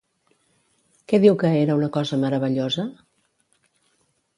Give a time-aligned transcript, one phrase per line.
[1.13, 2.91] Què diu que era una cosa meravellosa?